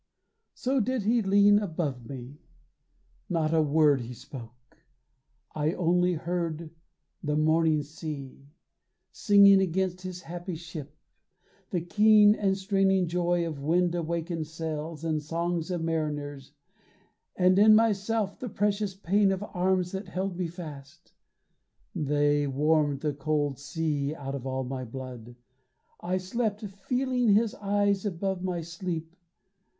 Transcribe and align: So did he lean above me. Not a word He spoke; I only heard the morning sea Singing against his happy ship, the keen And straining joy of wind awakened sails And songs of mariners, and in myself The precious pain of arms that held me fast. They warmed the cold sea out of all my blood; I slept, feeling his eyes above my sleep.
So 0.55 0.79
did 0.79 1.03
he 1.03 1.21
lean 1.21 1.59
above 1.59 2.09
me. 2.09 2.39
Not 3.29 3.53
a 3.53 3.61
word 3.61 4.01
He 4.01 4.15
spoke; 4.15 4.79
I 5.53 5.73
only 5.73 6.13
heard 6.15 6.71
the 7.21 7.35
morning 7.35 7.83
sea 7.83 8.47
Singing 9.11 9.61
against 9.61 10.01
his 10.01 10.23
happy 10.23 10.55
ship, 10.55 10.97
the 11.69 11.81
keen 11.81 12.33
And 12.33 12.57
straining 12.57 13.07
joy 13.09 13.45
of 13.45 13.59
wind 13.61 13.93
awakened 13.93 14.47
sails 14.47 15.03
And 15.03 15.21
songs 15.21 15.69
of 15.69 15.83
mariners, 15.83 16.51
and 17.35 17.59
in 17.59 17.75
myself 17.75 18.39
The 18.39 18.49
precious 18.49 18.95
pain 18.95 19.31
of 19.31 19.43
arms 19.53 19.91
that 19.91 20.07
held 20.07 20.35
me 20.35 20.47
fast. 20.47 21.13
They 21.93 22.47
warmed 22.47 23.01
the 23.01 23.13
cold 23.13 23.59
sea 23.59 24.15
out 24.15 24.33
of 24.33 24.47
all 24.47 24.63
my 24.63 24.83
blood; 24.83 25.35
I 25.99 26.17
slept, 26.17 26.65
feeling 26.65 27.35
his 27.35 27.53
eyes 27.53 28.03
above 28.03 28.41
my 28.43 28.61
sleep. 28.61 29.15